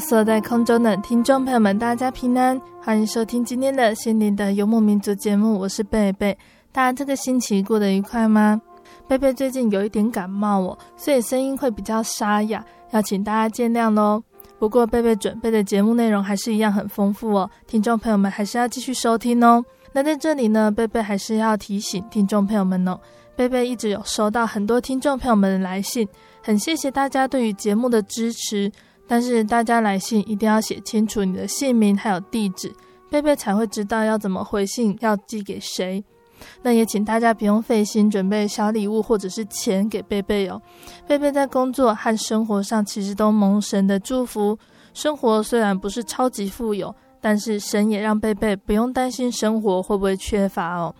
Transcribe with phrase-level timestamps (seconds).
[0.00, 6.36] 所有在空中的听众朋友们，大家平安，欢迎收听今天的心灵的游牧民族节目，我是贝贝。
[6.72, 8.60] 大家这个星期过得愉快吗？
[9.06, 14.22] 贝贝最近有一点感冒哦，所以声音会比较沙哑，要请大家见谅喽。
[14.58, 19.62] 不过贝贝准备的节目内容还是一样很丰富哦，听众朋友们还是要继续收听哦。
[19.92, 22.98] 那在这里呢，贝贝还是要提醒听众朋友们哦，
[23.36, 26.08] 贝贝一直有收到很多听众朋友们的来信，
[26.42, 28.72] 很谢谢大家对于节目的支持。
[29.10, 32.72] 但是大家来信一定要写清楚你的姓名还有地址，
[33.10, 36.04] 贝贝才会知道要怎么回信，要寄给谁。
[36.62, 40.62] 那也请大家不用费心准备小礼物或者是钱给贝贝哦。
[41.08, 44.56] 贝贝在工作和生活上其实都蒙神的祝福，
[44.94, 50.94] 生活虽然不是超级富有，但是神也让贝贝不用担心生活会不会缺乏哦。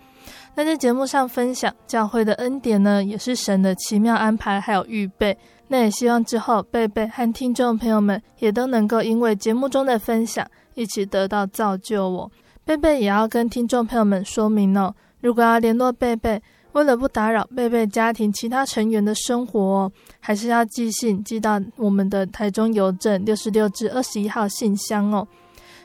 [0.56, 5.38] 那在节目上分享教会的恩典呢，也是神的奇妙安排还有预备。
[5.72, 10.44] 那也希望之后贝贝和听众朋友们也都能够因为节目中的分享，
[10.74, 12.28] 一起得到造就哦。
[12.64, 16.42] 贝贝也要跟听众朋友们说明哦，如果要联络贝贝，
[16.72, 25.24] 为了不打扰贝贝家庭其他成员的生活哦，还是要寄信寄到我们的台中邮政六十六至二十一号信箱哦。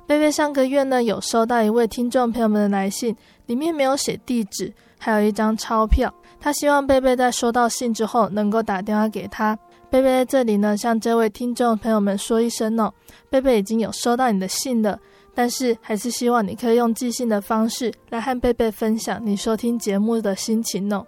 [0.08, 9.56] 贝贝上个月呢有收到一位听众朋友们的来信，里面没有写地址，还有一张钞票，他希望贝贝在收到信之后能够打电话给他。
[9.90, 12.92] 贝贝在这里呢，向这位听众朋友们说一声哦，
[13.30, 15.00] 贝贝已经有收到你的信了，
[15.34, 21.06] 但是还是希望你可以用寄信的方式来和贝贝分享你收听节目的心情哦。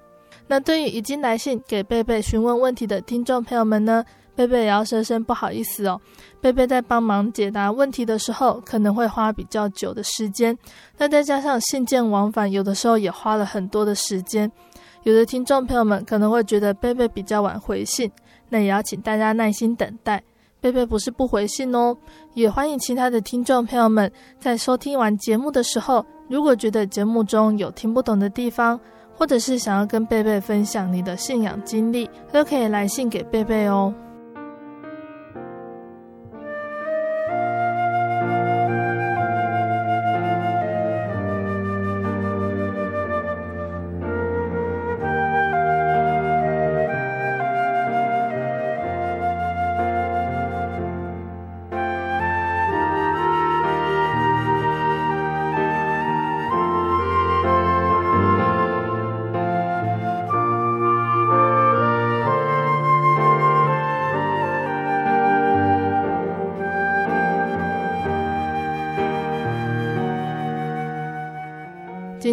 [0.47, 4.05] 那对于已经来信给贝贝询问问题的听众朋友们呢，
[4.35, 5.99] 贝贝也要说声不好意思哦。
[6.39, 10.57] 贝贝在帮忙解答问题的时候，可能会花比较久的时间，
[10.97, 14.49] 那再加上信件往返，有的时候也花了很多的时间，
[15.03, 18.09] 有的听众朋友们可能会觉得贝贝比较晚回信。
[18.49, 20.21] 那也要请大家耐心等待，
[20.61, 21.95] 贝贝不是不回信哦，
[22.33, 28.79] 也欢迎其他的听众朋友们在收听完节目的时候，如果觉得节目中有听不懂的地方，
[29.13, 33.93] 或者是想要跟贝贝分享你的信仰经历，都可以来信给贝贝哦。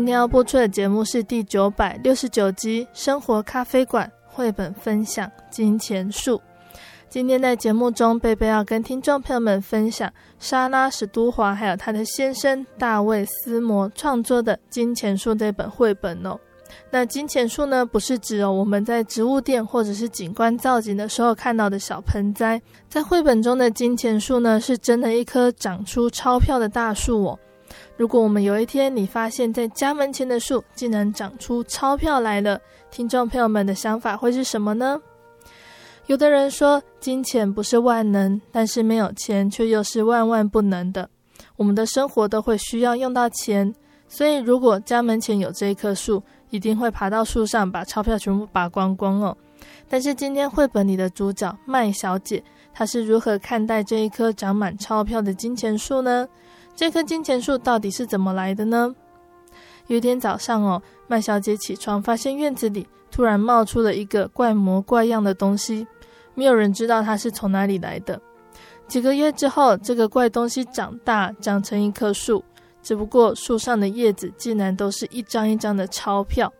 [0.05, 6.37] 今天要播出的节目是第九百六十九集《生活咖啡馆》绘本分享《金钱树》。
[7.09, 16.39] 今天在节目中，贝贝要跟听众朋友们分享莎拉·史都华还有她的先生大卫·斯摩创作的《金钱树》这本绘本哦。
[16.91, 22.61] 那金钱树呢，不是指哦我们在植物店或者是景观造景的时候看到的小盆栽，
[22.91, 27.39] 在绘本中的金钱树呢，是真的一棵长出钞票的大树哦。
[27.97, 32.61] 如果我们有一天你发现，在家门前的树竟然长出钞票来了，
[32.91, 35.01] 听众朋友们的想法会是什么呢？
[36.07, 41.09] 有的人说，金钱不是万能，但是没有钱却又是万万不能的。
[41.57, 43.73] 我们的生活都会需要用到钱，
[44.09, 49.37] 所以如果家门前有这一棵树，一定会爬到树上把钞票全部拔光光哦。
[49.89, 52.43] 但是今天绘本里的主角麦小姐，
[52.73, 56.29] 她是如何看待这一棵长满钞票的金钱树呢？
[56.77, 58.95] 这棵金钱树到底是怎么来的呢？
[59.87, 65.87] 有一天早上哦，麦小姐起床发现院子里突然冒出了一个怪模怪样的东西，
[66.35, 68.21] 没有人知道它是从哪里来的。
[68.89, 72.43] 几个月之后，这个怪东西长大，长成一棵树。
[72.83, 76.53] 只不过树上的叶子竟然都是一张一张的钞票。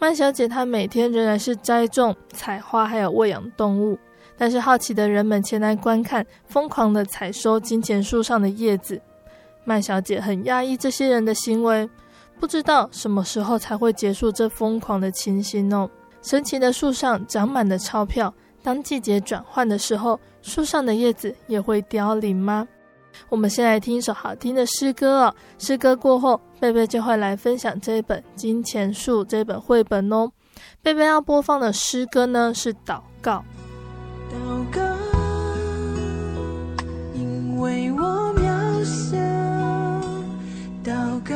[0.00, 3.96] 麦小姐她每天仍然是栽种、采花，还有喂养动物。
[4.36, 9.00] 但是好奇的人们前来观看，疯狂的采收金钱树上的叶子。
[9.66, 11.86] 麦小姐很讶异这些人的行为，
[12.38, 15.90] 不知道什么时候才会结束这疯狂的情形哦。
[16.22, 18.32] 神奇的树上长满了钞票，
[18.62, 22.66] 当季节转换的时候，树上的叶子也会凋零吗？
[23.28, 25.34] 我们先来听一首好听的诗歌哦。
[25.58, 30.30] 诗歌过后，贝贝就会来分享这一本《金钱树》这本绘本哦。
[30.82, 33.42] 贝贝要播放的诗歌呢是祷告。
[34.30, 34.36] 祷
[34.70, 34.80] 告，
[37.14, 38.25] 因为我；
[41.16, 41.34] 祷告，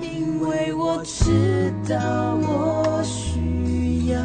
[0.00, 4.18] 因为我知道我需要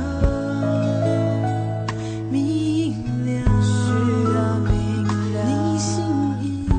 [2.32, 2.94] 明
[3.26, 3.92] 亮，需
[4.34, 5.04] 要明
[5.34, 5.46] 亮。
[5.46, 6.06] 你心
[6.42, 6.70] 意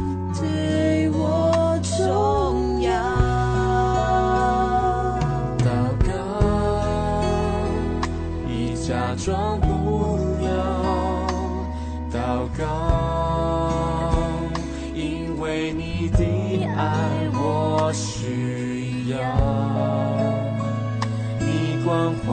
[0.40, 2.90] 对我重要，
[5.58, 5.68] 祷
[6.06, 6.08] 告，
[8.48, 9.67] 已假装。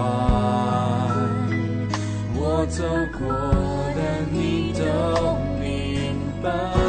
[0.05, 1.19] 爱，
[2.35, 2.83] 我走
[3.17, 3.27] 过
[3.95, 3.99] 的
[4.31, 4.83] 你都
[5.59, 5.63] 明
[6.43, 6.84] 白。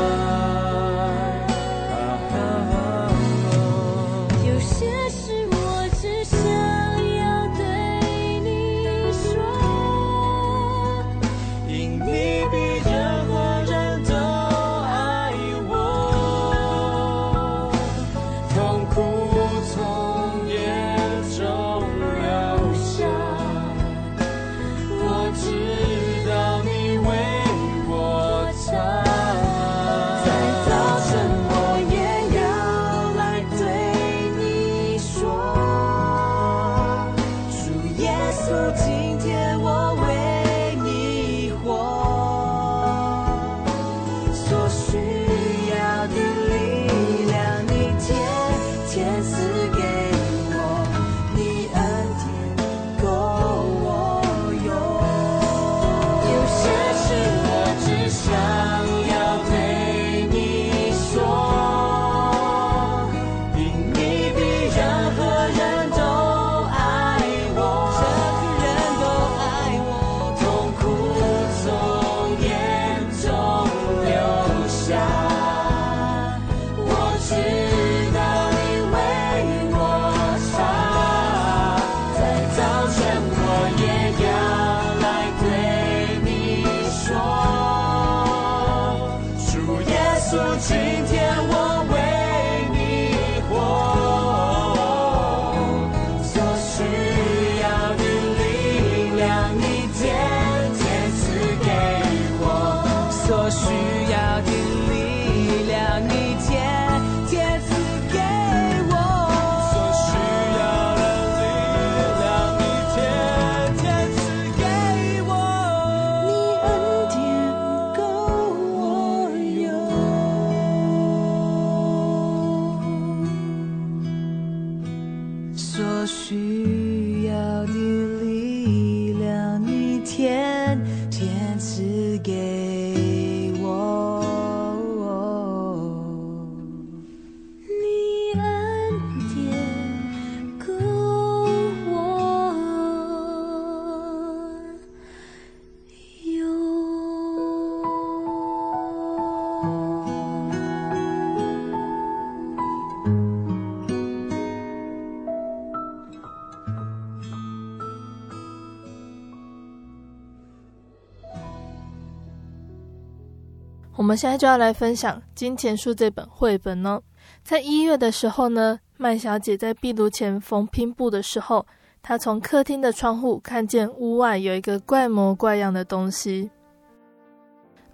[164.17, 166.99] 们现在就要来分享《金钱树》这本绘本哦。
[167.45, 171.67] 在一月的时候呢，麦小姐在壁炉前缝拼布的时候，
[172.03, 176.51] 她从客厅的窗户看见屋外有一个怪模怪样的东西。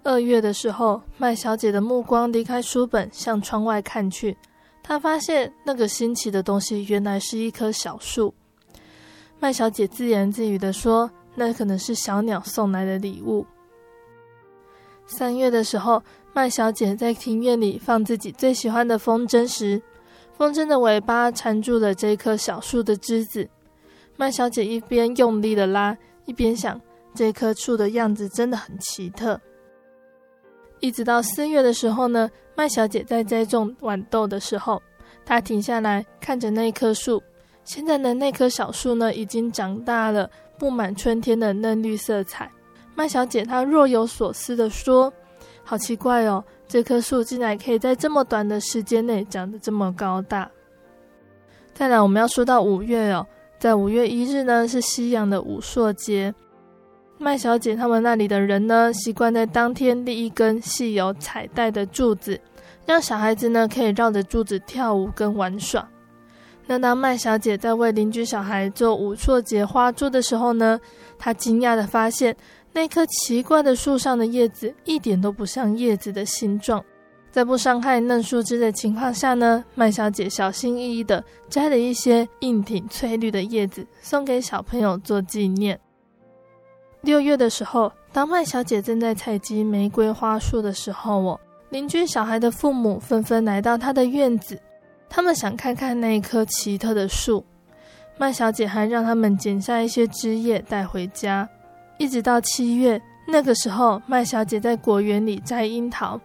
[0.05, 4.39] 二月的时候，麦小姐的目光离开书本，向窗外看去，
[4.81, 8.33] 她发现那个新奇的东西原来是一棵小树。
[9.41, 13.45] 麦小姐自言自语地说：“那可能是小鸟送来的礼物。”
[15.07, 19.81] 三月的时候，麦小姐在庭院里放自己最喜欢的风筝时，
[20.37, 23.49] 风筝的尾巴缠住了这棵小树的枝子。
[24.17, 26.81] 麦小姐一边用力的拉，一边想：
[27.15, 29.39] 这棵树的样子真的很奇特。
[30.81, 34.83] 一直到四月的时候呢，麦小姐在栽种豌豆的时候，
[35.25, 37.23] 她停下来看着那棵树。
[37.65, 40.29] 现在的那棵小树呢，已经长大了，
[40.59, 42.51] 布满春天的嫩绿色彩。
[42.95, 45.13] 麦小姐她若有所思地说
[45.65, 50.51] ：“好奇怪哦，这棵树竟然可以在这么短的时间内长得这么高大。”
[51.75, 53.27] 再来，我们要说到五月哦，
[53.59, 56.35] 在五月一日呢，是西洋的武硕节。
[57.19, 62.39] 麦小姐他们那里的人呢，习惯在当天立一根系有彩带的柱子，
[62.85, 65.89] 让小孩子呢可以绕着柱子跳舞跟玩耍。
[66.67, 70.81] 那当麦小姐在为邻居小孩做武硕节花桌的时候呢，
[71.19, 72.37] 她惊讶地发现
[72.73, 76.83] 那棵奇怪的树上的叶子一点都不像叶子的形状。
[77.31, 85.79] 在不伤害嫩树枝的情况下呢，麦小姐小心翼翼地摘了一些硬挺翠绿的叶子送给小朋友做纪念。
[87.01, 94.61] 六月的时候，当麦小姐正在采集玫瑰花束的时候，哦，邻居小孩的父母纷纷来到她的院子。
[95.09, 97.45] 他们想看看那一棵奇特的树，
[98.19, 101.49] 麦小姐还让他们剪下一些枝叶带回家。
[101.99, 106.21] 一直到七月，那个时候，麦小姐在果园里摘樱桃。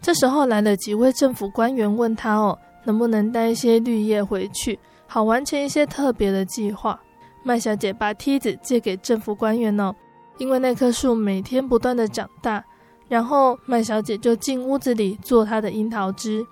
[0.00, 6.98] 这时候来了几位政府官员，问她哦，能不能带一些绿叶回去，好完成一些特别的计划。
[7.42, 9.94] 麦小姐把梯子借给政府官员哦，
[10.38, 12.64] 因为那棵树每天不断的长大。
[13.08, 16.46] 然后麦小姐就进屋子里做她的樱桃汁。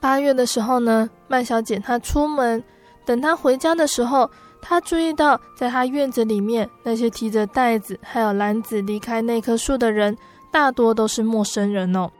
[0.00, 2.62] 八月的时候呢，麦小姐她出门，
[3.04, 4.30] 等她回家的时候，
[4.68, 10.16] 他注意到在他院子里面那些提着袋子还有篮子离开那棵树的人，
[10.50, 12.10] 大多都是陌生人哦。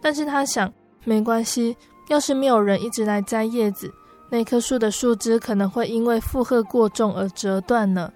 [0.00, 0.72] 但是他想，
[1.04, 1.76] 没关系，
[2.08, 3.92] 要是没有人一直来摘叶子，
[4.30, 8.10] 那棵树的树枝可能会因为负荷过重而折断呢。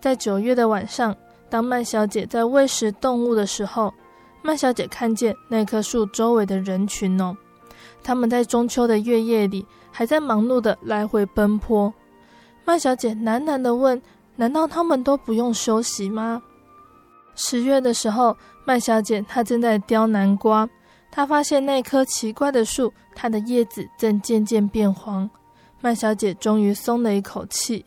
[0.00, 1.14] 在九月的晚上，
[1.50, 3.92] 当麦小姐在喂食动物的时候，
[4.40, 7.36] 麦小姐看见那棵树周围的人群哦。
[8.02, 11.92] 他们在中秋的月夜里还在忙碌的来回奔波。
[12.64, 14.00] 麦小姐喃喃的问
[14.36, 16.42] ：“难道他们都不用休息吗？”
[17.34, 20.68] 十月的时候，麦小姐她正在雕南瓜，
[21.10, 25.28] 她发现那棵奇怪的树，它的叶子正渐渐变黄。
[25.80, 27.84] 麦小姐终于松了一口气。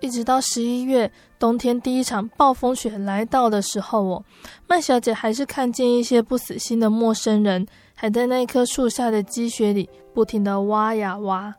[0.00, 4.24] 一直到十一月，冬天第一场暴风雪来到的时候，哦，
[4.66, 7.66] 麦小姐还是看见一些不死心的陌生人。
[7.94, 11.54] 还在那棵树下的积雪里不停地挖呀挖，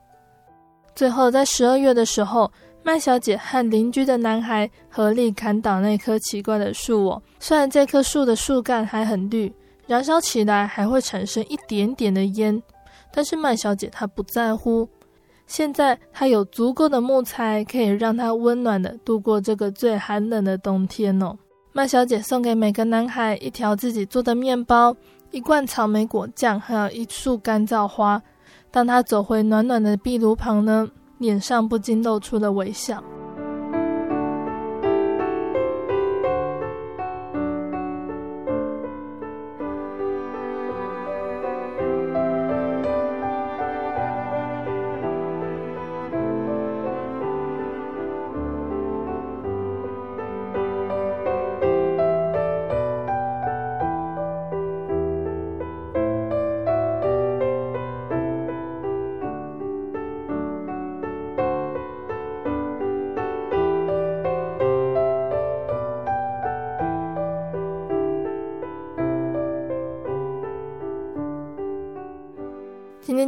[0.95, 2.51] 最后在十二月的时候，
[2.83, 7.21] 麦小姐和邻居的男孩合力砍倒那棵奇怪的树哦。
[7.39, 9.51] 虽然这棵树的树干还很绿，
[9.87, 12.61] 燃烧起来还会产生一点点的烟，
[13.13, 14.87] 但是麦小姐她不在乎。
[15.47, 21.37] 现在她有足够的木材，可以让她温暖地度过这个最寒冷的冬天哦。
[21.73, 24.95] 麦小姐送给每个男孩一条自己做的面包。
[25.31, 28.21] 一罐草莓果酱，还有一束干燥花。
[28.71, 33.03] 当他走回暖暖的壁炉旁呢，脸上不禁露出了微笑。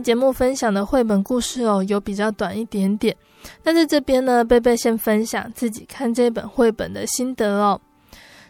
[0.03, 3.15] 节目分享的绘本故事哦，有比较短一点点。
[3.63, 7.79] 那在这边呢，贝贝先分享自己看这本绘本的心得哦。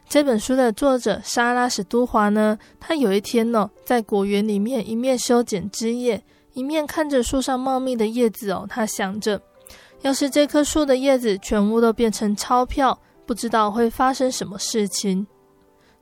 [0.09, 6.21] 这本书的作者莎拉史都华呢，他有一天呢、在果园里面一面修剪枝叶，
[6.53, 9.41] 一面看着树上茂密的叶子哦，他想着，
[10.01, 15.25] 要是这棵树的叶子全部都变成钞票，不知道会发生什么事情。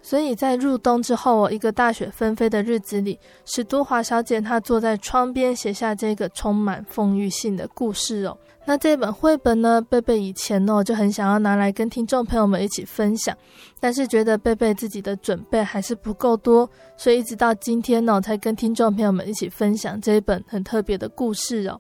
[0.02, 8.38] 所以在入冬之后，一个大雪纷飞的日子里，史都华小姐她坐在窗边写下这个充满丰裕性的故事哦。
[8.66, 13.36] 那这本绘本呢，贝贝以前哦就很想要拿来跟听众朋友们一起分享，
[13.80, 21.80] 但是觉得贝贝自己的准备还是不够多，所以一直到今天呢，才跟听众朋友们一起分享这一本很特别的故事哦。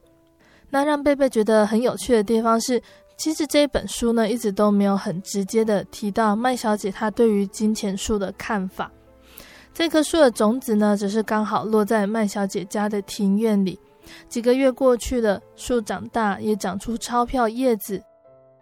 [0.72, 2.82] 那让贝贝觉得很有趣的地方是，
[3.22, 8.92] 其实这本书呢，一直都没有很直接的提到麦小姐她对于金钱树的看法。
[9.72, 13.80] 这棵树的种子呢，只是刚好落在麦小姐家的庭院里。
[14.28, 18.02] 几个月过去了，树长大，也长出钞票叶子。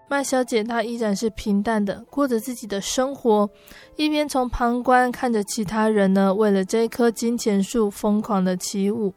[0.09, 3.49] 麦小姐她依然是平淡的过着自己的生活，
[3.95, 9.13] 一边从旁观看着其他人呢，为了这棵金钱树疯狂的起舞。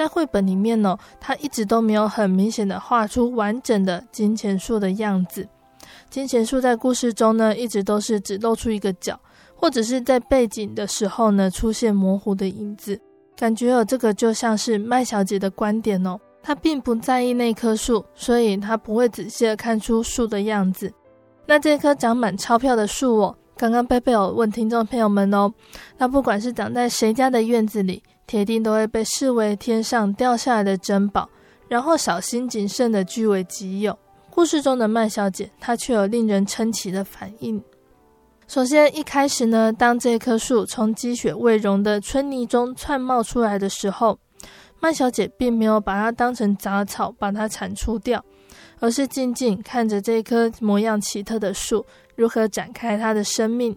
[0.00, 5.46] 在绘本里面呢，他一直都没有很明显的画出完整的金钱树的样子。
[6.08, 9.20] 金钱树在故事中呢，一直都是只露出一个角，
[9.54, 12.98] 或者是在背景的时候呢，出现模糊的影子。
[13.36, 20.90] 感觉有这个就像是麦小姐的观点哦，她并不在意那棵树，所以她不会仔细的看出树的样子。
[21.44, 25.52] 那这棵长满钞票的树哦，刚刚贝贝有问听众朋友们哦，
[25.98, 28.02] 那不管是长在谁家的院子里。
[28.26, 31.28] 铁定都会被视为天上掉下来的珍宝，
[31.68, 33.98] 然后小心谨慎地据为己有。
[34.30, 37.62] 故事中的麦小姐，她却有令人称奇的反应。
[38.46, 44.18] 首先，一开始呢，当这棵树从积雪未融的春泥中窜冒出来的时候，
[44.80, 48.24] 麦小姐并没有把它当成杂草，把它铲除掉，
[48.78, 51.84] 而是静静看着这棵模样奇特的树
[52.20, 53.74] 如何展开它的生命。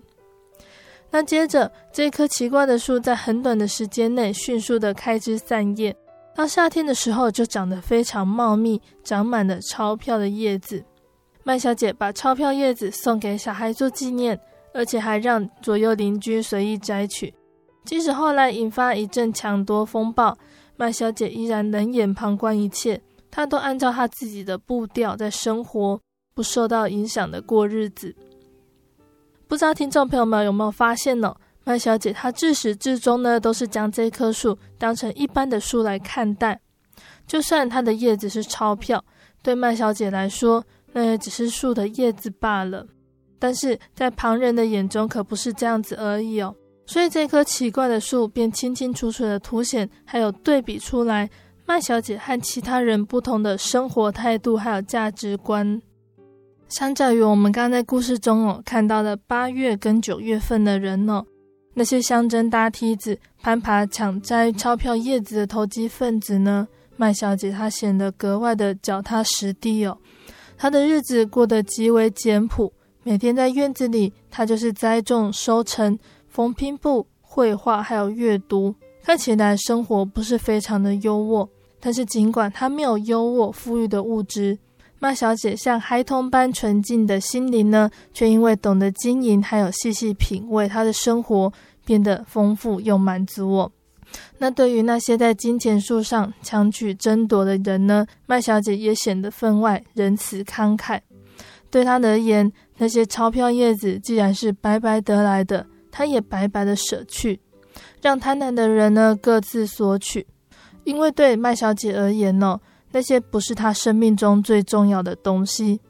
[1.10, 5.96] 那接着，这棵奇怪的树在很短的时间内迅速的开枝散叶，
[6.36, 10.84] 到夏天的时候就长得非常茂密，长满了钞票的叶子。
[11.44, 14.38] 麦小姐把钞票叶子送给小孩做纪念，
[14.74, 17.34] 而且还让左右邻居随意摘取。
[17.86, 20.38] 即使后来引发一阵抢夺风暴，
[20.76, 23.00] 麦小姐依然冷眼旁观一切，
[23.32, 26.02] 她都按照她自己的步调在生活，
[26.34, 28.16] 不受到影响的过日子。
[29.54, 31.32] 不知道听众朋友们有没有发现呢？
[31.64, 36.60] 麦小姐她自始至终呢，都是将这棵树当成一般的树来看待。
[37.28, 39.06] 就算它的叶子是钞票，
[39.44, 42.84] 对麦小姐来说，那也只是树的叶子罢了。
[43.38, 46.56] 但是在旁人的眼中，可不是这样子而已哦。
[46.88, 51.30] 所以这棵奇怪的树便清清楚楚的凸显，还有对比出来
[51.68, 55.80] 麦小姐和其他人不同的生活态度，还有价值观。
[56.74, 61.24] 相较于我们刚在故事中哦看到的八月跟九月份的人哦，
[61.76, 69.96] 那些相争搭梯子、攀爬抢摘钞票叶子的投机分子呢，麦小姐她显得格外的脚踏实地哦。
[70.58, 75.96] 她的日子过得极为简朴，每天在院子里，她就是栽种、收成、
[76.28, 81.48] 缝拼布、绘画，还有阅读，看起来生活不是非常的优渥。
[81.80, 84.58] 但是尽管她没有优渥富裕的物质。
[85.04, 91.52] 麦小姐像孩童般纯净的心灵呢，却因为懂得经营，还有细细品味，她的生活
[91.84, 93.72] 变得丰富又满足我。
[94.38, 101.02] 那对于那些在金钱树上抢取争夺的人呢，麦小姐也显得分外仁慈慷慨。
[101.70, 107.42] 对她而言，那些钞票叶子既然是白白得来的，她也白白的舍去，
[108.02, 110.26] 让贪婪的人呢各自索取。
[110.86, 112.58] 因为对麦小姐而言呢。
[112.94, 115.82] 那些不是他生命中最重要的东西。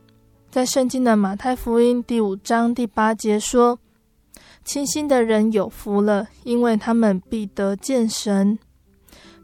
[0.49, 3.77] 在圣经的马太福音第五章第八节说
[4.63, 8.57] ：“清心的人有福了，因为他们必得见神。”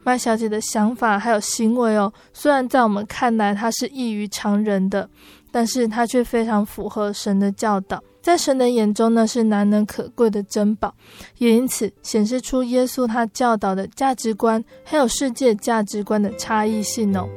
[0.02, 5.10] 麦小姐的想法还有行为哦，虽然在我们看来她是异于常人的，
[5.52, 10.95] 但是她却非常符合神的教导，在神的眼中呢是难能可贵的珍宝，
[11.39, 17.28] 也因此显示出耶稣他教导的价值观还有世界价值观的差异性哦。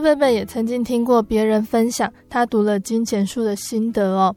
[0.00, 4.34] 贝贝也曾经听过别人分享他读了《金钱树》的心得哦。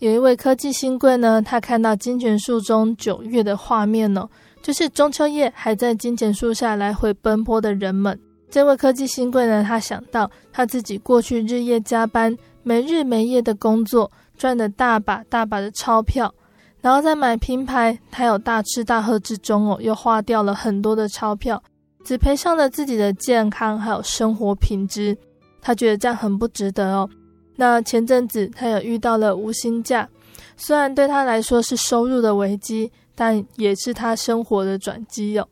[0.00, 4.28] 有一位科技新贵呢，他看到金钱树中九月的画面哦，
[4.60, 8.18] 就是中秋夜还在金钱树下来回奔波的人们。
[8.50, 16.34] 这位科技新贵呢，他想到他自己过去日夜加班、没日没夜的工作，赚了大把大把的钞票，
[16.82, 21.62] 然后在买品牌，他有大吃大喝之中哦，又花掉了很多的钞票。
[22.04, 25.16] 只赔上了自己的健康，还有生活品质，
[25.60, 27.08] 他觉得这样很不值得哦。
[27.56, 30.08] 那前阵子他也遇到了无薪假，
[30.56, 35.46] 虽然对他来说是收入的危机，但也是他生活的转机哟。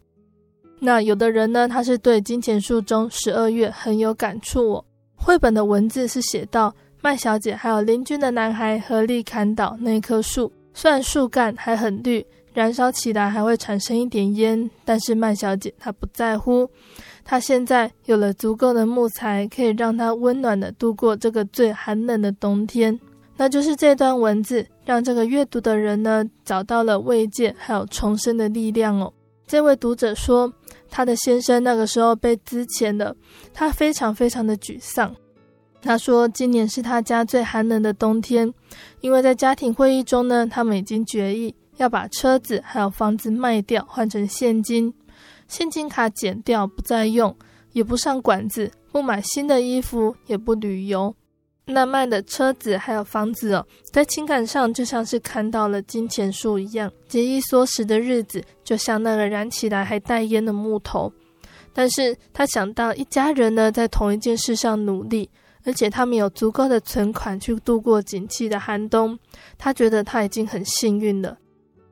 [0.80, 4.84] 那有的人呢，他是对金钱树中十二月很有感触哦。
[5.14, 16.68] 绘本的文字是写到，麦小姐还有邻居的男孩合力砍倒那棵树，虽然树干还很绿，燃烧起来还会产生一点烟，但是麦小姐她不在乎。
[17.24, 22.98] 她现在有了足够的木材，可以让她温暖的度过这个最寒冷的冬天。
[23.36, 29.12] 那就是这段文字，让这个阅读的人呢，找到了慰藉，还有重生的力量哦。
[29.46, 30.52] 这位读者说，
[30.90, 33.16] 他的先生那个时候被资遣了，
[33.54, 35.14] 他非常非常的沮丧。
[35.80, 38.52] 他说，今年是他家最寒冷的冬天，
[39.00, 44.92] 因为在家庭会议中呢，他们已经决议要把车子还有房子卖掉，换成现金，
[45.48, 47.34] 现金卡剪掉不再用，
[47.72, 51.14] 也不上馆子，不买新的衣服，也不旅游。
[51.64, 61.10] 那卖的车子还有房子哦，在情感上就像是看到了金钱树一样，节衣缩食的日子就像那个燃起来还带烟的木头。
[61.72, 65.30] 但是他想到一家人呢，在同一件事上努力，
[65.64, 69.18] 而且他们有足够的存款去度过景气的寒冬，
[69.56, 71.38] 他觉得他已经很幸运了。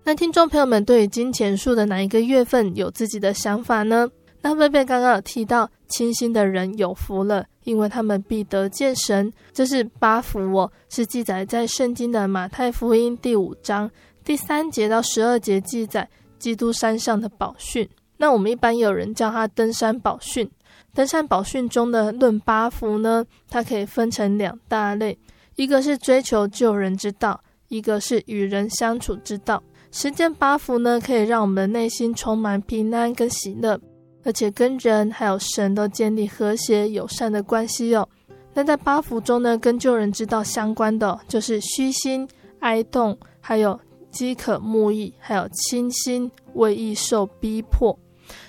[0.08, 4.08] 那听众朋友们对于金钱树的哪一个月份有自己的想法呢？
[4.40, 9.30] 那贝贝刚刚有提到，清心的人有福了，因为他们必得见神。
[9.52, 13.90] 这是八福哦，是记载在圣经的马太福音第五章
[14.24, 17.86] 第三节到十二节记载基督山上的宝训。
[18.16, 20.50] 那我们一般有人叫他登山宝训。
[20.94, 25.18] 登山宝训中的论八福呢，它可以分成两大类，
[25.56, 29.62] 一个是追求救人之道，一个是与人相处之道。
[29.90, 33.80] 实践八福呢，可以让我们的内心充满平安跟喜乐。
[34.24, 38.06] 而且跟人还有神都建立和谐友善的关系哦。
[38.52, 43.78] 那在八福中呢，跟救人之道相关的就是虚心、哀慟，还有
[44.10, 47.98] 饥渴慕义，还有清心为义受逼迫。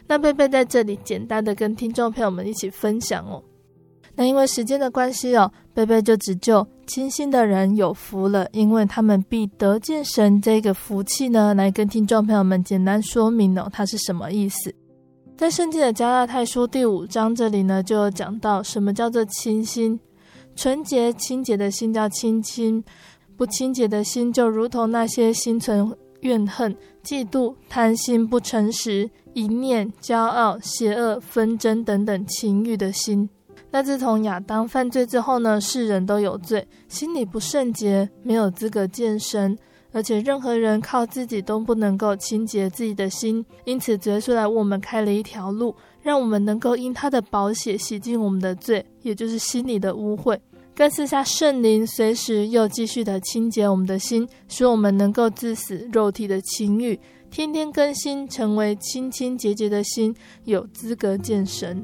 [0.05, 3.41] 那贝贝在这里简单的跟听众朋友们一起分享哦。
[4.19, 14.75] 那因为时间的关系哦，贝贝就只就清心的人有福了，因为他们必得见神这个福气呢，来跟听众朋友们简单说明哦，它是什么意思。
[15.37, 19.97] 在圣经的加拉太书第五章这里呢，就有讲到什么叫做清心，
[20.53, 22.83] 纯洁清洁的心叫清心，
[23.37, 33.29] 不清洁的心就如同那些心存怨恨、嫉妒、贪心、不诚实、一念、骄傲、邪恶、纷争等等情欲的心。
[33.71, 39.57] 那自从亚当犯罪之后呢，世人都有罪，心里不圣洁，没有资格见神。
[39.91, 50.37] 而且任何人靠自己都不能够清洁自己的心，因此耶稣来为我们开了一条路，让我们能够因他的宝血洗净我们的罪，也就是心里的污秽，
[50.75, 56.99] 更赐下圣灵，随时又继续的清洁我们的心，使我们能够致死肉体的情欲，
[57.31, 61.83] 天天更新，成为清清洁洁的心，有资格见神。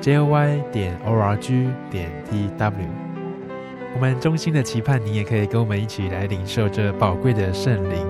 [0.00, 2.72] jy 点 org 点 tw。
[3.94, 8.06] 我们衷心的期盼，你也可以跟我们一起来领受这宝贵的圣灵。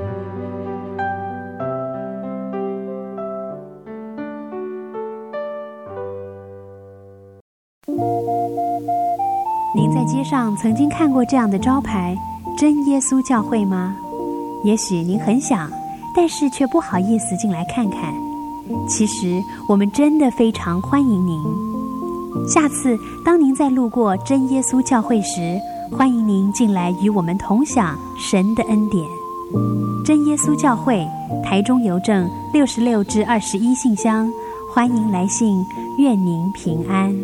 [9.74, 12.14] 您在街上曾经看过这样的招牌
[12.58, 13.96] “真耶稣教会”吗？
[14.64, 15.70] 也许您很想，
[16.14, 18.12] 但是却不好意思进来看看。
[18.86, 21.69] 其实，我们真的非常欢迎您。
[22.48, 25.58] 下次当您再路过真耶稣教会时，
[25.90, 29.04] 欢迎您进来与我们同享神的恩典。
[30.04, 31.06] 真耶稣教会
[31.44, 34.30] 台中邮政六十六至二十一信箱，
[34.72, 35.64] 欢迎来信，
[35.98, 37.14] 愿您平安。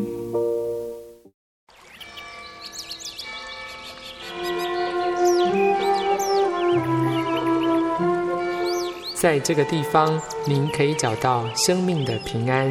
[9.15, 12.71] 在这个地方，您可以找到生命的平安。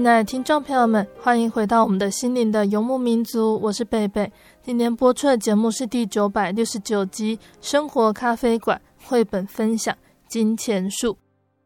[0.00, 4.32] 亲爱的听众朋友们，欢迎回到我们的心灵的游牧民族，我是贝贝。
[4.62, 9.94] 今天播出的节目是第九百六十九集《生活咖啡馆》绘本分享
[10.26, 11.12] 《金钱树》。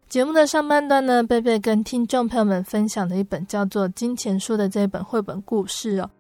[0.09, 6.11] 节目的上半段呢，贝贝跟听众朋友们分享了一本叫做《金钱树》的这本绘本故事哦。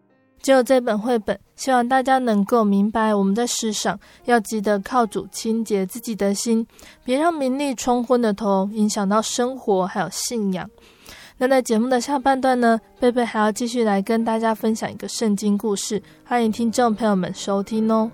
[0.40, 6.64] 只有这本绘本，希望大家能够明白，我们在世上要记得靠主清洁自己的心，
[7.02, 10.70] 别让名利冲昏了头，影响到生活还有信仰。
[11.36, 18.10] 那在节目的下半段呢，贝贝还要继续来跟大家分享一个圣经故事，欢迎听众朋友们收听哦。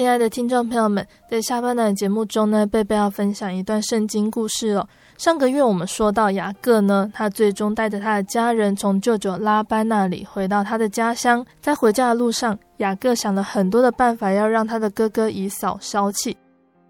[0.00, 4.88] 亲爱的听众朋友们，在下半段节目中呢，贝贝要分享一段圣经故事哦。
[5.18, 11.44] 上个月我们说到雅各呢，他最终带着他的家人从舅舅拉班那里回到他的家乡。
[11.60, 16.34] 在回家的路上，雅各想了很多的办法，要让他的哥哥以扫消气。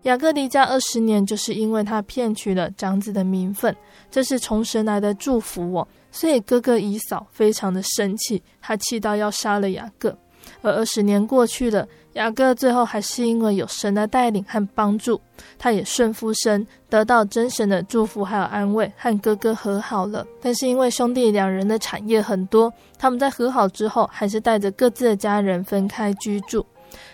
[0.02, 3.74] 雅各离家二十年，就是因为他骗取了长子的名分，
[4.08, 5.88] 这是从神来的祝福哦。
[6.12, 10.16] 所以哥哥以扫非常的生气，他气到要杀了雅各。
[10.62, 11.84] 而二十年过去了。
[12.14, 15.20] 雅各最后还是因为有神的带领和帮助，
[15.58, 20.26] 他也顺服神，得到真神的祝福还有安慰，和哥哥和好了。
[20.42, 26.66] 但是因为兄弟两人的产业很多，他们在和好之后，还是带着各自的家人分开居住。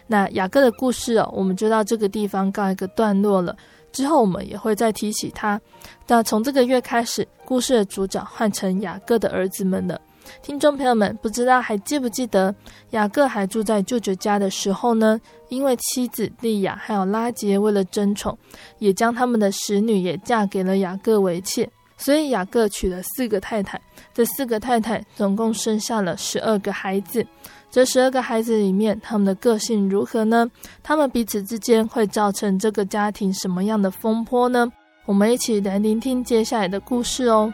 [0.06, 3.54] 那雅各的故事哦，我们就到这个地方告一个段落了。
[3.92, 5.60] 之后我们也会再提起他。
[6.06, 10.00] 那从这个月开始，故事的主角换成雅各的儿子们了。
[10.42, 12.54] 听众朋友们，不知道还记不记得
[12.90, 15.20] 雅各还住在舅舅家的时候呢？
[15.48, 18.36] 因为妻子莉亚还有拉杰为了争宠，
[18.78, 23.80] 也将他们的使女也嫁给了雅各为妾，所以雅各娶了四个太太。
[24.12, 27.24] 这四个太太总共生下了十二个孩子。
[27.70, 30.50] 这十二个孩子里面，他们的个性如何呢？
[30.82, 34.66] 他们彼此之间会造成这个家庭什么样的风波呢？
[35.04, 37.52] 我们一起来聆听接下来的故事哦。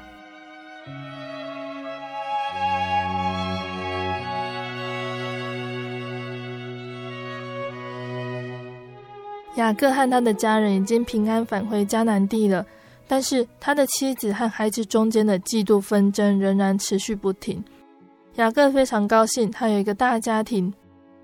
[9.56, 12.64] 雅各和他的家人已经平安返回迦南地了，
[13.06, 17.62] 但是他的妻子和孩子中间的嫉妒纷争仍然持续不停。
[18.36, 20.72] 雅各非常高兴，他有一个大家庭。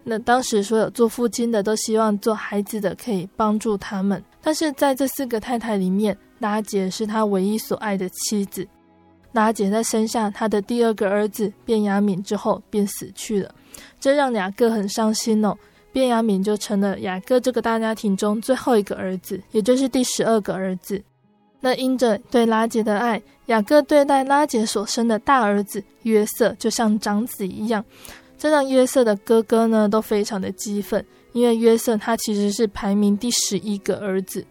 [0.05, 8.67] 那当时所有做父亲的都希望做孩子的可以帮助他们，但是在这四个太太里面，拉姐是他唯一所爱的妻子。
[9.33, 13.55] 拉姐在生下他的第二个儿子便雅悯之后便死去了，
[14.01, 15.55] 这让雅各很伤心哦。
[15.99, 21.03] 便雅悯就成了雅各这个大家庭中最后一个儿子，也就是第十二个儿子。
[21.61, 27.85] 那因着对拉结的爱，雅各对待拉结所生的大儿子约瑟就像长子一样，
[28.39, 34.45] 这让约瑟的哥哥呢都非常的激愤，因为约瑟他其实是排名第十一个儿子。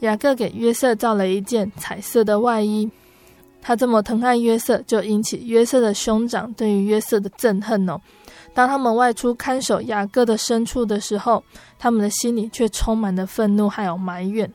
[0.00, 2.88] 雅各给约瑟造了一件彩色的外衣，
[3.60, 8.00] 他这么疼爱约瑟，就引起约瑟的兄长对于约瑟的憎恨哦。
[8.52, 11.42] 当他们外出看守雅各的牲畜的时候，
[11.78, 14.50] 他们的心里却充满了愤怒还有埋怨。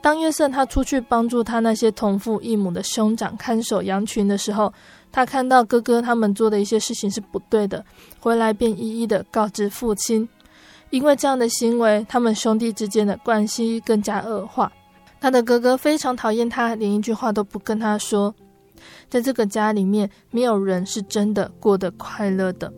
[0.00, 4.72] 当约瑟他出去帮助他那些同父异母的兄长看守羊群的时候，
[5.10, 7.84] 他看到哥哥他们做的一些事情是不对的，
[8.20, 10.28] 回来便一一的告知父亲。
[10.90, 14.70] 因为这样的行为，他们兄弟之间的关系更加恶化。
[15.20, 18.34] 他的哥哥非常讨厌他，连一句话都不跟他说。
[19.08, 22.70] 在这个家里面，没有人是真的过得快乐的。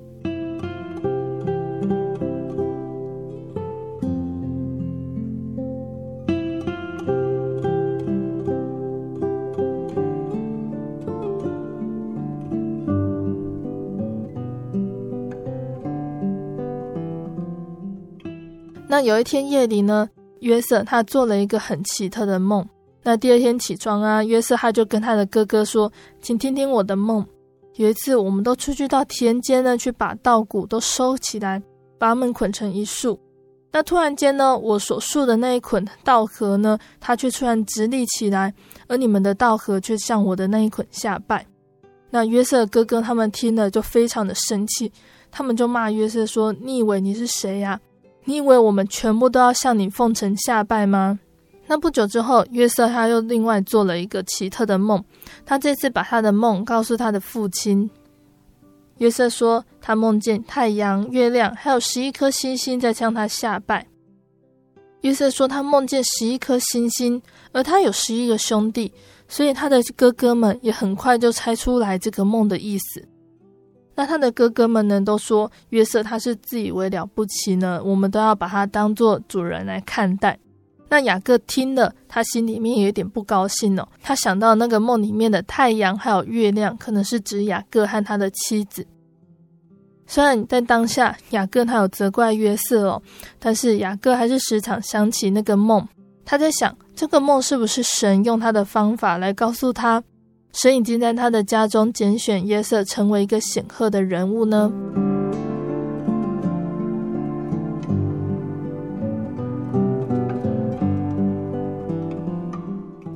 [18.96, 20.08] 那有一天夜里呢，
[20.40, 22.66] 约瑟他做了一个很奇特的梦。
[23.02, 25.92] 那第二天起床啊，约瑟他就跟他的哥哥说
[26.22, 27.22] ：“请听听我的梦。
[27.74, 31.62] 有一次，我们都出去到田间呢，去把稻谷都收起来，
[31.98, 33.20] 把它们捆成一束。
[33.70, 38.54] 那突然间呢，我所束的那一捆稻禾呢，它却突然直立起来，
[38.88, 41.46] 而你们的稻禾却向我的那一捆下拜。
[42.08, 44.90] 那约瑟哥哥他们听了就非常的生气，
[45.30, 47.78] 他们就骂约瑟说：‘你以为你是谁呀？’”
[48.26, 51.18] 你以为我们全部都要向你奉承下拜吗？”
[51.68, 55.02] 那不久之后，约瑟他又另外做了一个奇特的梦，
[55.44, 57.90] 他这次把他的梦告诉他的父亲。
[58.98, 63.84] 约瑟说，他梦见太阳、月亮，还有十一颗星星在向他下拜。
[65.00, 67.20] 约瑟说，他梦见十一颗星星，
[67.52, 68.92] 而他有十一个兄弟，
[69.26, 73.06] 所以他的哥哥们也很快就猜出来这个梦的意思。
[73.96, 80.38] 那他的哥哥们呢，都说约瑟他是自以为了不起呢，我们都要把他当做主人来看待。
[80.88, 83.88] 那雅各听了，他心里面有点不高兴哦。
[84.00, 88.86] 他想到那个梦里面的太阳还有月亮，可能是指雅各和他的妻子。
[90.06, 93.02] 虽然在当下雅各他有责怪约瑟哦，
[93.40, 95.84] 但是雅各还是时常想起那个梦。
[96.24, 100.00] 他在想，这个梦是不是神用他的方法来告诉他，
[100.56, 104.72] 神已经在他的家中拣选约瑟成为一个显赫的人物呢？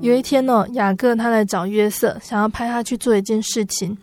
[0.02, 3.96] 有一天呢，雅各他来找约瑟，想要派他去做一件事情。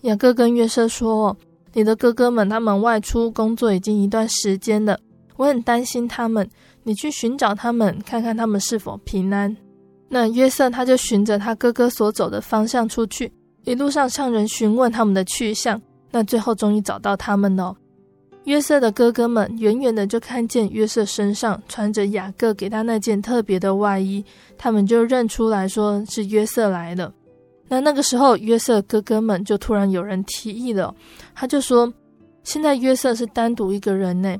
[0.00, 1.36] 雅各跟约瑟说
[1.74, 4.98] ：“你的哥哥们他们外出工作已经一段时间了，
[5.36, 6.50] 我很担心他们。
[6.82, 9.56] 你去寻找他们，看看他们是否平安。”
[10.08, 13.30] 那约瑟他就循着他哥哥所走的方向出去，
[13.64, 15.80] 一路上向人询问他们的去向。
[16.10, 17.76] 那最后终于找到他们了。
[18.44, 24.24] 约瑟的哥哥们远远的就看见约瑟身上穿着雅各给他那件特别的外衣，
[24.56, 27.12] 他们就认出来说是约瑟来了。
[27.68, 30.94] 那那个时候，约瑟哥哥们就突然有人提议了，
[31.34, 31.92] 他就说
[32.42, 34.34] ：“现在约瑟是单独一个人呢，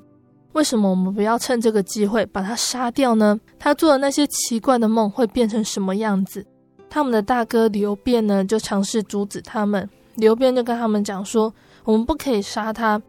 [0.58, 3.38] 为什么我们不要趁这个机会把他杀掉呢？
[3.60, 6.44] 他做的那些奇怪的梦会变成什么样子？”
[6.90, 11.54] 他们的大哥刘便呢就尝试阻止他们，刘便就跟他们讲说
[11.84, 13.00] ：“我们不可以杀他。”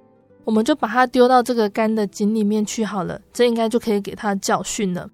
[0.45, 5.09] 我们就把他丢到这个干的井里面去好了，这应该就可以给他教训了。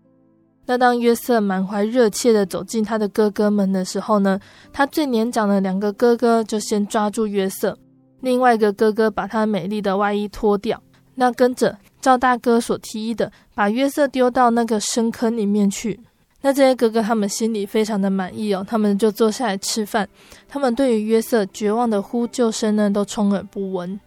[0.65, 4.37] 那当约瑟满怀热切地走进他的哥哥们的时候呢，
[4.73, 7.77] 他最年长的两个哥哥就先抓住约瑟，
[8.19, 10.81] 另外一个哥哥把他美丽的外衣脱掉，
[11.15, 15.99] 那跟着赵大哥所提议的，把约瑟丢到那个深坑里面去。
[16.41, 20.07] 那这些哥哥他们心里非常的满意哦，他们就坐下来吃饭。
[20.47, 23.99] 他们对于约瑟绝望的呼救声呢，都充耳不闻。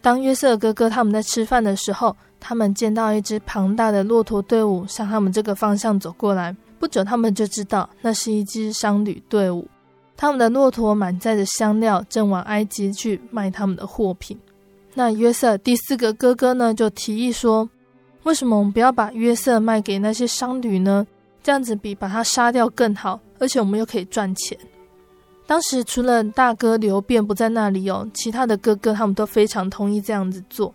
[0.00, 6.54] 当约瑟哥哥他们在吃饭的时候，他们见到一支庞大的骆驼队伍向他们这个方向走过来。
[6.78, 9.66] 不久，他们就知道那是一支商旅队伍。
[10.16, 14.38] 他们的骆驼满载着香料，正往埃及去卖他们的货品。
[14.98, 17.68] 那约瑟第四个哥哥呢，就提议说
[18.24, 21.06] ：“为什么我们不要把约瑟卖给那些商旅呢？
[21.42, 24.58] 这样子比把他杀掉更好，而且我们又可以赚钱。”
[25.46, 30.74] 当时除了大哥流便不在那里哦，其他的哥哥他们都非常同意这样子做。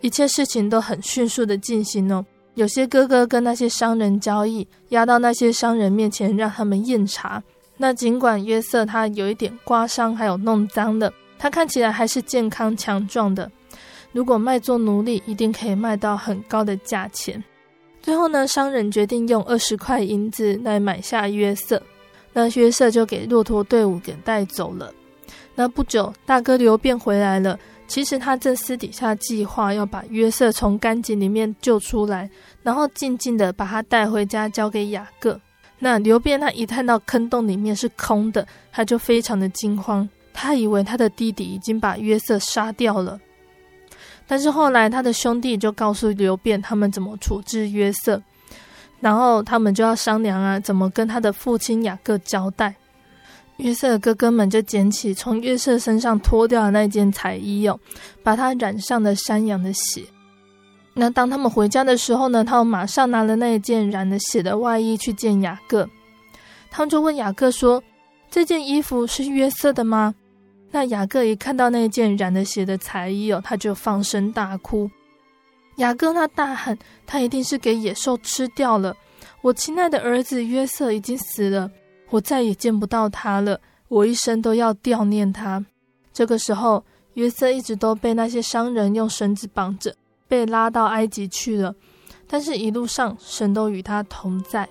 [0.00, 2.24] 一切事情都很迅速的进行哦。
[2.54, 7.42] 有些哥哥跟那些商人交易，押到那些商人面前让他们验查。
[7.76, 11.12] 那尽管约瑟他有一点刮伤，还有弄脏的，
[11.42, 13.50] 他看起来还是健康强壮的。
[14.12, 17.42] 如果卖做奴隶，一定可以卖到很高的价钱。
[18.00, 21.82] 最后呢，商人决定用二十块银子来买下约瑟。
[22.32, 24.94] 那约瑟就给骆驼队伍给带走了。
[25.56, 27.58] 那不久，大哥流便回来了。
[27.88, 32.30] 其实他正私底下计划要把约瑟从干井里面救出来，
[32.62, 35.40] 然后静静的把他带回家交给雅各。
[35.80, 43.18] 那流便他一看到坑洞里面是空的，他就非常的惊慌，他以为他的弟弟已经把约瑟杀掉了。
[44.26, 48.22] 但是后来他的兄弟就告诉流便他们怎么处置约瑟。
[49.00, 52.72] 然后他们就要商量啊，怎么跟他的父亲雅各交代。
[53.56, 57.78] 约瑟的哥哥们就捡起从约瑟身上脱掉的那件彩衣哦，
[58.22, 60.04] 把他染上了山羊的血。
[60.94, 65.88] 那当他们回家的时候呢，他们马上拿了那一件染了血的外衣去见雅各。
[66.70, 67.82] 他们就问雅各说
[68.30, 70.14] ：“这件衣服是约瑟的吗？”
[70.72, 74.90] 那雅各一看到那件染了血的彩衣哦，他就放声大哭。
[75.76, 78.96] 雅各他大喊：“他一定是给野兽吃掉了！
[79.42, 81.70] 我亲爱的儿子约瑟已经死了，
[82.10, 85.64] 我再也见不到他了，我一生都要悼念他。”
[86.12, 89.94] 这个时候，约瑟一直都被那些商人用绳子绑着，
[90.26, 91.74] 被拉到埃及去了。
[92.26, 94.68] 但是，一路上神都与他同在。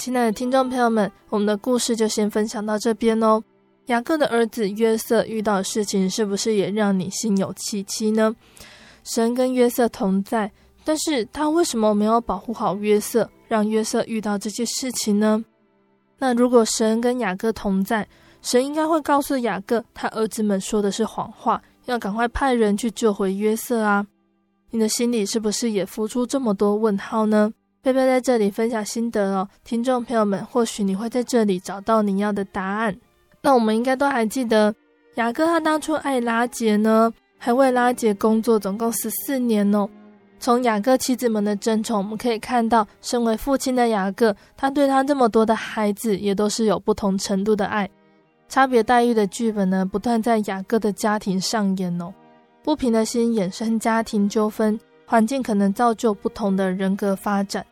[0.00, 3.44] 亲爱的听众朋友们，我们的故事就先分享到这边哦。
[3.88, 8.34] 雅各的儿子约瑟遇到的事情，是不是也让你心有戚戚呢？
[9.04, 10.50] 神跟约瑟同在，
[10.84, 15.44] 但是他为什么没有保护好约瑟，让约瑟遇到这些事情呢？
[16.16, 18.08] 那如果神跟雅各同在，
[18.40, 24.06] 神应该会告诉雅各，他儿子们说的是谎话，要赶快派人去救回约瑟啊！
[24.70, 27.52] 你的心里是不是也浮出这么多问号呢？
[27.82, 32.94] 贝贝在这里分享心得哦，听众朋友们，或许你会在这里找到你要的答案。
[33.40, 34.74] 那我们应该都还记得，
[35.14, 39.88] 雅各他当初爱拉杰呢，还为拉杰工作，总共十四年哦。
[40.38, 47.88] 从雅各妻子们的争宠，我们可以看到，身为父亲的雅各，他对他这么多的孩子，也都是有不同程度的爱。
[48.46, 52.12] 差别待遇的剧本呢，不断在雅各的家庭上演哦。
[52.62, 57.64] 不平的心衍生家庭纠纷，环境可能造就不同的人格发展。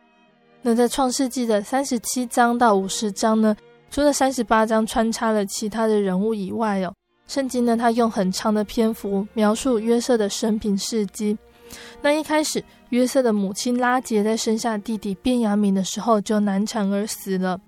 [0.61, 3.55] 那在创世纪的三十七章到五十章呢，
[3.89, 6.93] 除了三十八章穿插了其他的人物以外哦，
[7.27, 11.37] 圣经呢，它用很长的篇幅描述约瑟的生平事迹。
[12.01, 17.59] 那一开始，约瑟的母亲拉结在生下弟弟便雅悯的时候就难产而死了。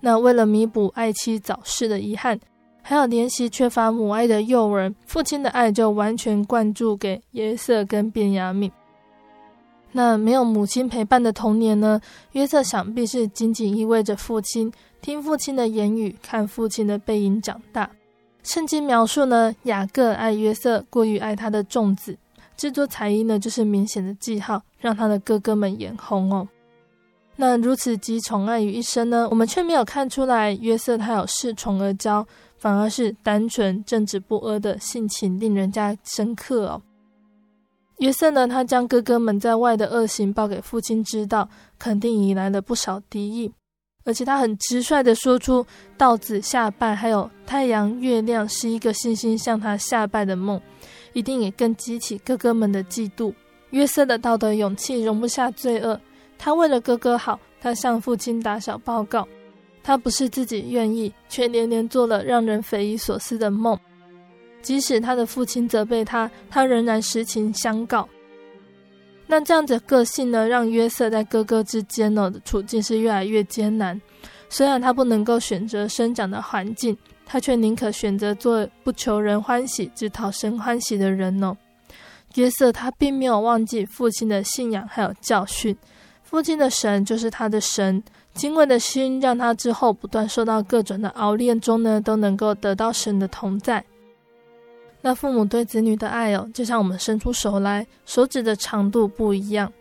[0.00, 2.38] 那为了弥补爱妻早逝的遗憾，
[2.82, 8.70] 还有怜惜缺乏母爱的幼儿，父亲的爱就完全灌注给约瑟跟便雅悯。
[9.96, 11.98] 那没有母亲陪伴的童年呢？
[12.32, 14.70] 约瑟想必是紧紧依偎着父亲，
[15.00, 17.90] 听父亲的言语，看父亲的背影长大。
[18.42, 22.14] 圣经描述呢，雅各爱约瑟过于爱他的众子。
[22.58, 26.46] 制作彩衣呢，就是明显的记号，让他的哥哥们眼红哦。
[27.36, 32.22] 那如此集宠爱于一身呢，我们却没有看出来约瑟他有恃宠而骄，
[32.58, 36.82] 反而是单纯正直不阿的性情，令人家深刻哦。
[37.98, 43.50] 约瑟呢，他将哥哥们在外的恶行报给父亲知道，肯定引来了不少敌意，
[44.04, 45.66] 而且他很直率地说出
[45.96, 50.60] 稻子下拜，还有太阳、月亮是一个星星向他下拜的梦。
[51.14, 53.32] 一定也更激起哥哥们的嫉妒。
[53.70, 55.98] 约瑟的道德勇气容不下罪恶，
[56.36, 59.26] 他为了哥哥好，他向父亲打小报告。
[59.82, 63.78] 他不是自己愿意，却连连做了让人匪夷所思的梦。
[64.66, 68.08] 即使他的父亲责备他，他仍然实情相告。
[69.28, 74.00] 那这样子的个性呢，让约瑟在哥哥之间呢的处境是越来越艰难。
[74.48, 76.98] 虽然他不能够选择生长的环境。
[77.28, 81.56] 他却宁可选择做不求人欢喜，只讨神欢喜的人呢。
[82.36, 85.76] 约瑟他并没有忘记父亲的信仰还有教训，
[86.22, 88.00] 父亲的神就是他的神，
[88.32, 93.84] 敬畏的心让他之后不断受到各种的熬炼中呢，都能够得到神的同在。
[95.06, 99.72] 那父母对子女的爱哦，就像我们伸出手来，手指的长度不一样。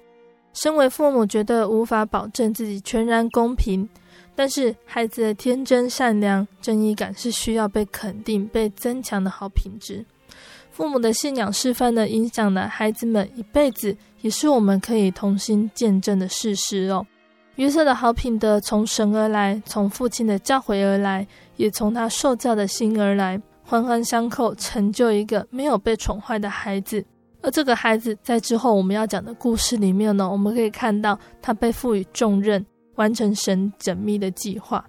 [0.53, 3.89] 身为父母，觉得无法保证自己全然公平。
[4.35, 10.05] 但是孩子的天真、善良、正义感是需要被肯定、被增强的好品质。
[10.69, 17.03] 父母的信仰示范呢，影响了孩子们一辈子，也是我们可以同心见证的事实哦。
[17.55, 27.03] 约瑟的好品德从神而来，从父亲的教诲而来，也从他受教的心而来，环环相扣，成就一个没有被宠坏的孩子。
[27.41, 32.65] 而这个孩子在之后我们要讲的故事里面呢，我们可以看到他被赋予重任。
[32.95, 34.81] 完成神缜密的计划。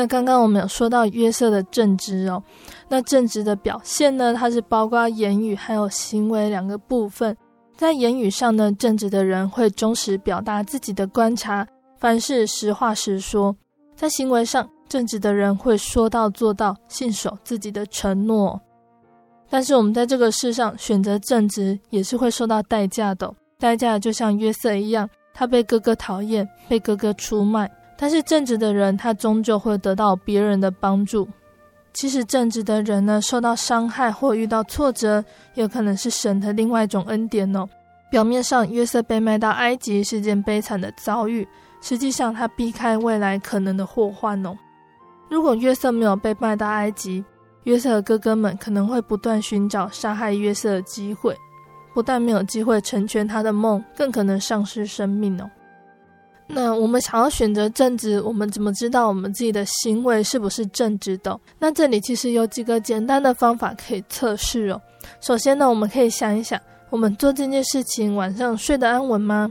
[0.00, 2.42] 那刚刚我们有说到约瑟的正直哦，
[2.88, 7.36] 那正直的表现呢，它是包括言语还有行为两个部分。
[7.76, 13.54] 在言语上呢，正直的人会忠实表达自己的观察，凡事实话实说；
[13.94, 18.58] 在行为上，正直的人会说到做到，信守自己的承诺。
[19.50, 27.70] 但是我们在这个世上选择正直，也是会受到代价的，代价就像约瑟一样，他被哥哥讨厌，被哥哥出卖。
[28.00, 31.28] 但是正直的人，他终究会得到别人的帮助。
[31.92, 35.22] 其实正直的人呢，受到伤害或遇到挫折，
[35.52, 37.68] 有可能是神的另外一种恩典哦。
[38.10, 41.46] 表面上约瑟被卖到埃及是件悲惨的遭遇，
[41.82, 44.56] 实际上他避开未来可能的祸患哦。
[45.28, 47.22] 如果约瑟没有被卖到埃及，
[47.64, 51.36] 约瑟的哥哥们可能会不断寻找杀害约瑟的机会，
[51.92, 55.50] 不但没有机会成全他的梦，更可能丧失生命哦。
[56.52, 61.38] 那我们想要选择正直，我们怎么知道我们自己的行为是不是正直的？
[61.58, 64.80] 那这里其实有几个简单的方法可以测试哦。
[65.20, 69.50] 首先呢，我们可以想一想，我们做这件事情晚上睡得安稳吗？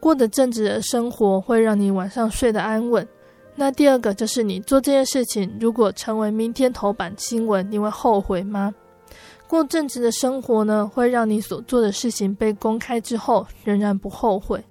[0.00, 3.06] 过得正直的生活会让你晚上睡得安稳。
[3.54, 8.74] 那第二个就是你做这件事情，如果成为明天头版新闻，你会后悔吗？
[9.46, 14.62] 过正直的生活呢，会让你所做的事情被公开之后仍然不后悔。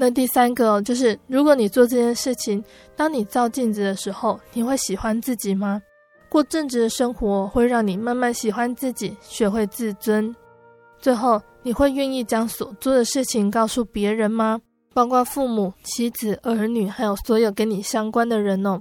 [0.00, 2.62] 那第三个就是，如果你做这件事情，
[2.94, 5.82] 当你照镜子的时候，你会喜欢自己吗？
[6.28, 10.32] 过正直的生活会让你慢慢喜欢自己，学会自尊。
[11.00, 14.60] 最后，你会愿意将所做的事情告诉别人吗？
[14.94, 18.80] 包括父母、妻子、儿女，还有所有跟你相关的人哦。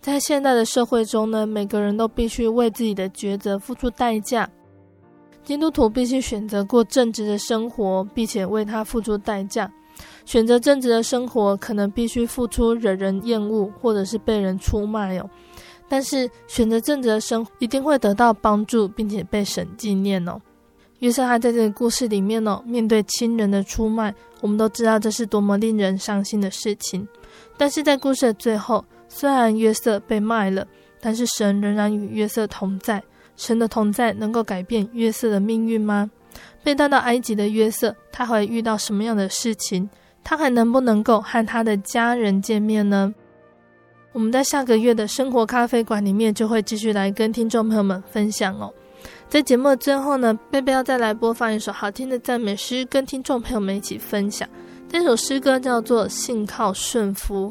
[0.00, 4.50] 在现代的社会中呢，每个人都必须为自己的抉择付出代价。
[5.44, 9.70] 基督徒必须选择过正直的生活，并且为他付出代价。
[10.24, 15.28] 选择正直的生活，可能必须付出惹人厌恶，或者是被人出卖哦。
[15.88, 20.40] 但是选择正直的生活，一定会得到帮助，并且被神纪念哦。
[21.00, 27.06] 约瑟他在这个故事里面哦，面对亲人的出卖，我们都知道这是多么令人伤心的事情。
[27.56, 30.66] 但是在故事的最后，虽然约瑟被卖了，
[31.00, 33.02] 但是神仍然与约瑟同在。
[33.36, 36.08] 神的同在能够改变约瑟的命运吗？
[36.62, 39.90] 被带到埃及的约瑟，他会遇到什么样的事情？
[40.24, 43.14] 他还能不能够和他的家人见面呢？
[44.12, 48.72] 我们在下个月的生活咖啡馆里面就会继续来跟听众朋友们分享哦。
[49.28, 54.46] 在节目的最后呢，贝贝要再来播放一首好听的赞美诗，跟听众朋友们一起分享。
[54.88, 57.50] 这首诗歌叫做《信靠顺服》。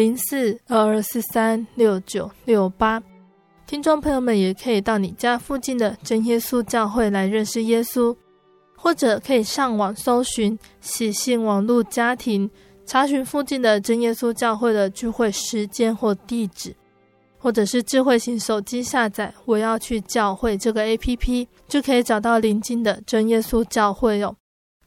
[0.00, 3.02] 零四二二四三六九六八。
[3.66, 8.16] 听众朋友们也可以到你家附近的真耶稣教会来认识耶稣。
[8.74, 12.48] 或者可以上网搜寻喜信网络家庭，
[12.86, 16.74] 查询附近的真耶稣教会的聚会时间或地址，
[17.36, 24.34] 或者是智慧型手机下载“我要去教会”这个 APP，就可以找到邻近的真耶稣教会哟。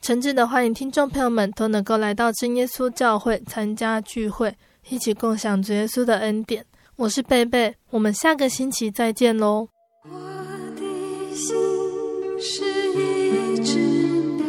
[0.01, 4.51] 诚挚的欢迎听众朋友们都能够来到真耶稣教会参加聚会，
[4.90, 6.66] 一起共享主耶稣的恩典。
[6.96, 9.68] 我是贝贝，我们下个星期再见喽。
[10.04, 10.10] 我
[10.76, 11.56] 的心
[12.40, 12.64] 是
[12.94, 13.80] 一只
[14.38, 14.46] 鸟，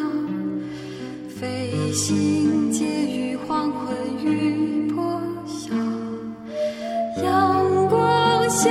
[1.28, 5.74] 飞行结于黄昏与破晓，
[7.22, 8.70] 阳光下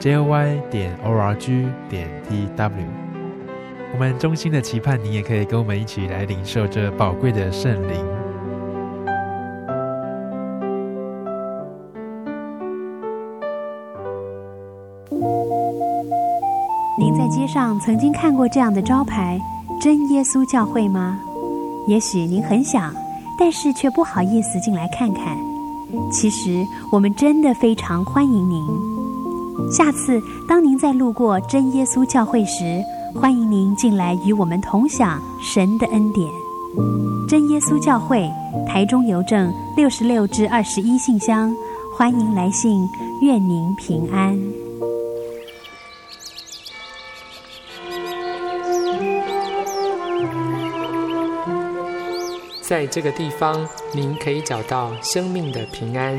[0.00, 2.70] Joy 点 org 点 tw，
[3.92, 8.04] 我们衷心的期盼你也可以跟我们一起来领受这宝贵的圣灵。
[16.98, 19.38] 您在街上曾经看过这样的招牌
[19.80, 21.18] “真耶稣教会”吗？
[21.88, 22.92] 也许您很想，
[23.38, 25.36] 但是却不好意思进来看看。
[26.10, 28.95] 其实我们真的非常欢迎您。
[29.70, 32.82] 下次当您再路过真耶稣教会时，
[33.14, 36.28] 欢迎您进来与我们同享神的恩典。
[37.28, 38.30] 真耶稣教会
[38.66, 41.54] 台中邮政六十六至二十一信箱，
[41.96, 42.88] 欢迎来信。
[43.22, 44.38] 愿您平安。
[52.60, 56.18] 在这个地方，您可以找到生命的平安。